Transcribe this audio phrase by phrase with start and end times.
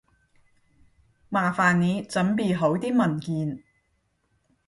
[1.29, 3.63] 麻煩你準備好啲文件